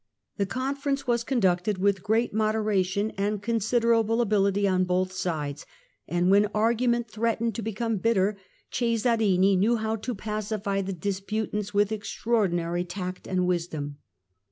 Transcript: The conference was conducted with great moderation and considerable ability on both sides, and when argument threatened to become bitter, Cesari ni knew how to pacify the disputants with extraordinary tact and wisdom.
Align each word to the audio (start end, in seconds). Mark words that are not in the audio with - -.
The 0.37 0.47
conference 0.47 1.05
was 1.05 1.23
conducted 1.23 1.77
with 1.77 2.01
great 2.01 2.33
moderation 2.33 3.11
and 3.19 3.39
considerable 3.39 4.19
ability 4.19 4.67
on 4.67 4.83
both 4.83 5.11
sides, 5.11 5.63
and 6.07 6.31
when 6.31 6.47
argument 6.55 7.07
threatened 7.07 7.53
to 7.53 7.61
become 7.61 7.97
bitter, 7.97 8.35
Cesari 8.71 9.37
ni 9.37 9.55
knew 9.55 9.75
how 9.75 9.95
to 9.97 10.15
pacify 10.15 10.81
the 10.81 10.91
disputants 10.91 11.75
with 11.75 11.91
extraordinary 11.91 12.83
tact 12.83 13.27
and 13.27 13.45
wisdom. 13.45 13.99